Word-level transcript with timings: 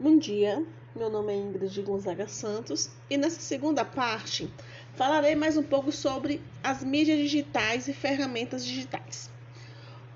Bom 0.00 0.16
dia, 0.16 0.64
meu 0.94 1.10
nome 1.10 1.32
é 1.32 1.36
Ingrid 1.36 1.82
Gonzaga 1.82 2.28
Santos 2.28 2.88
e 3.10 3.16
nessa 3.16 3.40
segunda 3.40 3.84
parte 3.84 4.48
falarei 4.94 5.34
mais 5.34 5.56
um 5.56 5.62
pouco 5.64 5.90
sobre 5.90 6.40
as 6.62 6.84
mídias 6.84 7.18
digitais 7.18 7.88
e 7.88 7.92
ferramentas 7.92 8.64
digitais. 8.64 9.28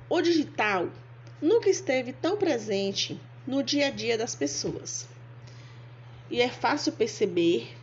O 0.08 0.22
digital 0.22 0.88
nunca 1.40 1.68
esteve 1.68 2.12
tão 2.12 2.36
presente 2.36 3.20
no 3.44 3.60
dia 3.60 3.88
a 3.88 3.90
dia 3.90 4.16
das 4.16 4.36
pessoas 4.36 5.08
e 6.30 6.40
é 6.40 6.48
fácil 6.48 6.92
perceber 6.92 7.76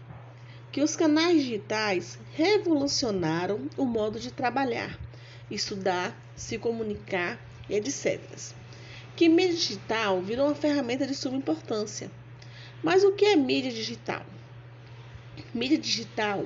que 0.71 0.81
os 0.81 0.95
canais 0.95 1.43
digitais 1.43 2.17
revolucionaram 2.31 3.67
o 3.75 3.83
modo 3.83 4.21
de 4.21 4.31
trabalhar, 4.31 4.97
estudar, 5.51 6.17
se 6.33 6.57
comunicar 6.57 7.37
e 7.69 7.75
etc 7.75 8.21
que 9.15 9.27
mídia 9.29 9.55
digital 9.55 10.21
virou 10.21 10.47
uma 10.47 10.55
ferramenta 10.55 11.05
de 11.05 11.15
suma 11.15 11.37
importância. 11.37 12.09
Mas 12.81 13.03
o 13.03 13.11
que 13.11 13.25
é 13.25 13.35
mídia 13.35 13.71
digital? 13.71 14.25
Mídia 15.53 15.77
digital 15.77 16.45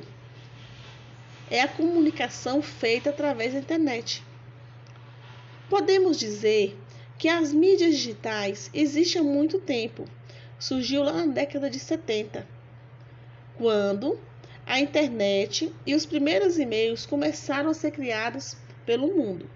é 1.50 1.62
a 1.62 1.68
comunicação 1.68 2.62
feita 2.62 3.12
através 3.12 3.54
da 3.54 3.60
internet. 3.60 4.24
Podemos 5.70 6.18
dizer 6.18 6.78
que 7.18 7.28
as 7.30 7.54
mídias 7.54 7.96
digitais 7.96 8.70
existem 8.74 9.22
há 9.22 9.24
muito 9.24 9.60
tempo. 9.60 10.06
Surgiu 10.60 11.04
lá 11.04 11.14
na 11.14 11.26
década 11.26 11.70
de 11.70 11.80
70, 11.80 12.48
quando 13.58 14.20
a 14.66 14.80
internet 14.80 15.74
e 15.86 15.94
os 15.94 16.06
primeiros 16.06 16.58
e-mails 16.58 17.06
começaram 17.06 17.70
a 17.70 17.74
ser 17.74 17.92
criados 17.92 18.56
pelo 18.86 19.16
mundo. 19.16 19.50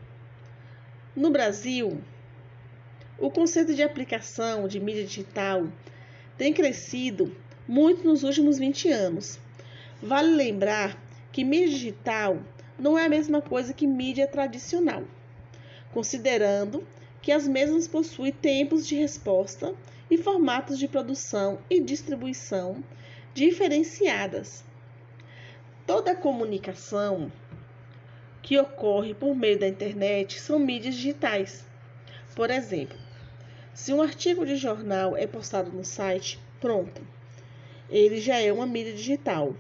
No 1.16 1.30
Brasil, 1.30 2.02
o 3.20 3.32
conceito 3.32 3.74
de 3.74 3.82
aplicação 3.82 4.68
de 4.68 4.80
mídia 4.80 5.04
digital 5.04 5.68
tem 6.38 6.54
crescido 6.54 7.36
muito 7.68 8.04
nos 8.04 8.24
últimos 8.24 8.60
20 8.60 8.90
anos. 8.90 9.40
Vale 10.02 10.36
lembrar 10.36 10.96
que 11.32 11.44
mídia 11.44 11.70
digital 11.70 12.38
não 12.78 12.98
é 12.98 13.06
a 13.06 13.10
mesma 13.10 13.42
coisa 13.42 13.74
que 13.74 13.88
mídia 13.88 14.28
tradicional, 14.28 15.04
considerando 15.92 16.86
que 17.20 17.32
as 17.32 17.48
mesmas 17.48 17.88
possuem 17.88 18.32
tempos 18.32 18.86
de 18.86 18.96
resposta 18.96 19.74
e 20.12 20.18
formatos 20.18 20.78
de 20.78 20.88
produção 20.88 21.58
e 21.70 21.82
distribuição 21.82 22.84
diferenciadas. 23.34 24.64
Toda 25.88 26.16
comunicação 26.16 27.32
que 28.44 28.58
ocorre 28.60 29.14
por 29.16 29.36
meio 29.36 29.60
da 29.60 29.68
internet 29.68 30.40
são 30.40 30.60
mídias 30.60 30.96
digitais. 30.96 31.66
Por 32.36 32.52
exemplo, 32.52 33.07
se 33.78 33.94
um 33.94 34.02
artigo 34.02 34.44
de 34.44 34.56
jornal 34.56 35.16
é 35.16 35.28
postado 35.28 35.72
no 35.72 35.86
site, 35.86 36.40
pronto, 36.60 37.00
ele 37.88 38.20
já 38.20 38.42
é 38.42 38.52
uma 38.52 38.66
mídia 38.66 38.92
digital. 38.92 39.56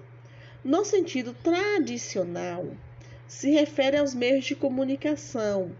No 0.63 0.83
sentido 0.83 1.35
tradicional, 1.43 2.65
se 3.27 3.51
refere 3.51 3.95
aos 3.95 4.15
meios 4.15 4.43
de 4.43 4.55
comunicação, 4.55 5.71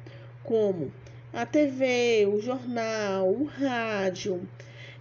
como 0.44 0.94
a 1.34 1.48
TV, 1.48 2.28
o 2.32 2.40
jornal, 2.40 3.28
o 3.28 3.46
rádio. 3.46 4.48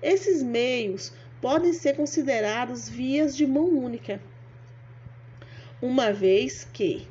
Esses 0.03 0.43
meios 0.43 1.13
podem 1.39 1.75
ser 1.75 1.95
considerados 1.95 2.89
vias 2.89 3.37
de 3.37 3.47
mão 3.47 3.69
única, 3.69 4.19
uma 5.83 6.11
vez 6.11 6.67
que 6.73 7.07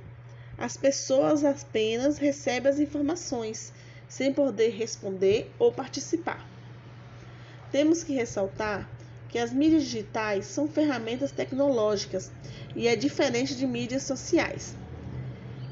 as 0.58 0.76
pessoas 0.76 1.46
apenas 1.46 2.18
recebem 2.18 2.72
as 2.72 2.80
informações 2.80 3.72
sem 4.08 4.34
poder 4.34 4.70
responder 4.70 5.52
ou 5.60 5.72
participar. 5.72 6.48
Temos 7.72 8.04
que 8.04 8.14
ressaltar 8.14 8.90
que 9.30 9.40
as 9.40 9.52
mídias 9.52 9.84
digitais 9.84 10.46
são 10.46 10.68
ferramentas 10.68 11.32
tecnológicas 11.32 12.32
e 12.76 12.88
é 12.88 12.96
diferente 12.96 13.56
de 13.56 13.68
mídias 13.68 14.04
sociais, 14.04 14.76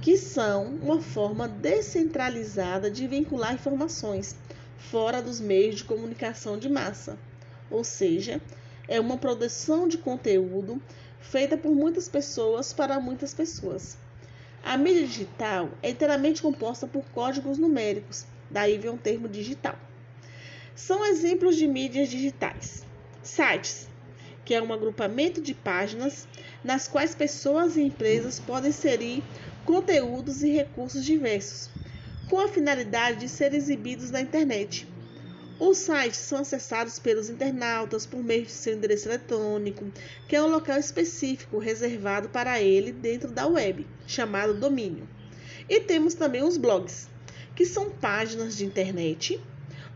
que 0.02 0.18
são 0.18 0.76
uma 0.82 1.00
forma 1.02 1.48
descentralizada 1.48 2.92
de 2.92 3.08
vincular 3.08 3.54
informações 3.54 4.36
fora 4.78 5.22
dos 5.22 5.40
meios 5.40 5.78
de 5.78 5.86
comunicação 5.86 6.58
de 6.58 6.68
massa, 6.68 7.18
ou 7.72 7.84
seja, 7.84 8.42
é 8.88 9.00
uma 9.00 9.18
produção 9.18 9.88
de 9.88 9.98
conteúdo 9.98 10.82
feita 11.22 11.58
por 11.58 11.72
muitas 11.72 12.10
pessoas 12.10 12.74
para 12.74 13.00
muitas 13.00 13.34
pessoas. 13.34 13.98
A 14.62 14.78
mídia 14.78 15.08
digital 15.08 15.70
é 15.82 15.90
inteiramente 15.90 16.42
composta 16.42 16.86
por 16.86 17.04
códigos 17.14 17.58
numéricos, 17.58 18.26
daí 18.54 18.78
vem 18.78 18.92
o 18.92 18.98
termo 18.98 19.28
digital. 19.28 19.76
São 20.76 21.04
exemplos 21.06 21.56
de 21.56 21.68
mídias 21.68 22.08
digitais. 22.08 22.86
Sites, 23.24 23.90
que 24.46 24.54
é 24.54 24.62
um 24.62 24.72
agrupamento 24.72 25.42
de 25.42 25.54
páginas 25.54 26.28
nas 26.64 26.88
quais 26.88 27.16
pessoas 27.16 27.76
e 27.76 27.82
empresas 27.82 28.40
podem 28.40 28.70
inserir 28.70 29.24
conteúdos 29.66 30.44
e 30.44 30.52
recursos 30.52 31.04
diversos, 31.04 31.70
com 32.30 32.40
a 32.40 32.48
finalidade 32.48 33.22
de 33.22 33.30
ser 33.30 33.54
exibidos 33.54 34.12
na 34.12 34.22
internet. 34.22 34.88
Os 35.60 35.78
sites 35.78 36.18
são 36.18 36.40
acessados 36.40 37.00
pelos 37.00 37.30
internautas 37.30 38.06
por 38.06 38.22
meio 38.24 38.46
de 38.46 38.52
seu 38.52 38.74
endereço 38.74 39.08
eletrônico, 39.08 39.86
que 40.28 40.36
é 40.36 40.44
um 40.44 40.48
local 40.48 40.78
específico 40.78 41.58
reservado 41.58 42.30
para 42.30 42.60
ele 42.62 42.92
dentro 42.92 43.32
da 43.32 43.48
web, 43.48 43.88
chamado 44.06 44.54
domínio. 44.54 45.08
E 45.70 45.80
temos 45.80 46.14
também 46.14 46.44
os 46.44 46.58
blogs, 46.58 47.08
que 47.56 47.66
são 47.66 47.90
páginas 47.90 48.58
de 48.58 48.66
internet 48.66 49.42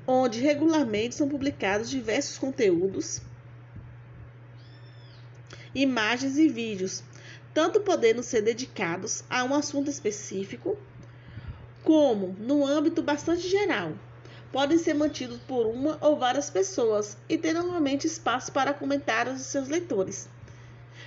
onde 0.07 0.40
regularmente 0.40 1.16
são 1.16 1.28
publicados 1.28 1.90
diversos 1.90 2.38
conteúdos, 2.38 3.22
imagens 5.75 6.38
e 6.38 6.47
vídeos, 6.47 7.03
tanto 7.53 7.81
podendo 7.81 8.23
ser 8.23 8.41
dedicados 8.41 9.23
a 9.29 9.44
um 9.44 9.53
assunto 9.53 9.90
específico, 9.90 10.78
como 11.84 12.35
no 12.40 12.66
âmbito 12.66 13.03
bastante 13.03 13.47
geral, 13.47 13.94
podem 14.51 14.78
ser 14.78 14.94
mantidos 14.94 15.40
por 15.46 15.66
uma 15.66 15.97
ou 16.00 16.17
várias 16.17 16.50
pessoas 16.50 17.17
e 17.28 17.38
ter 17.38 17.53
normalmente 17.53 18.07
espaço 18.07 18.51
para 18.51 18.73
comentários 18.73 19.38
de 19.38 19.44
seus 19.44 19.67
leitores. 19.67 20.29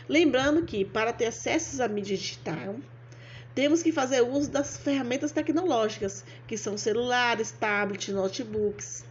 Lembrando 0.08 0.64
que, 0.64 0.84
para 0.84 1.12
ter 1.12 1.26
acesso 1.26 1.82
à 1.82 1.88
mídia 1.88 2.16
digital, 2.16 2.76
temos 3.54 3.82
que 3.82 3.90
fazer 3.90 4.22
uso 4.22 4.50
das 4.50 4.76
ferramentas 4.76 5.32
tecnológicas, 5.32 6.24
que 6.46 6.56
são 6.56 6.78
celulares, 6.78 7.50
tablets, 7.50 8.14
notebooks. 8.14 9.04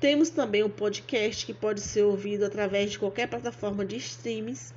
Temos 0.00 0.30
também 0.30 0.62
o 0.62 0.70
podcast, 0.70 1.44
que 1.44 1.54
pode 1.54 1.80
ser 1.80 2.02
ouvido 2.02 2.44
através 2.44 2.92
de 2.92 2.98
qualquer 2.98 3.28
plataforma 3.28 3.84
de 3.84 3.96
streams. 3.96 4.72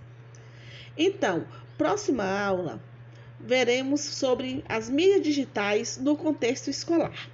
Então, 0.98 1.46
próxima 1.78 2.24
aula, 2.24 2.82
veremos 3.40 4.02
sobre 4.02 4.64
as 4.68 4.90
mídias 4.90 5.22
digitais 5.22 5.98
no 5.98 6.18
contexto 6.18 6.70
escolar. 6.70 7.30